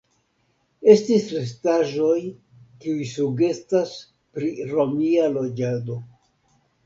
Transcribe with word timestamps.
Estis 0.93 1.25
restaĵoj 1.33 2.15
kiuj 2.85 3.05
sugestas 3.11 3.93
pri 4.37 4.49
romia 4.71 5.27
loĝado. 5.37 5.99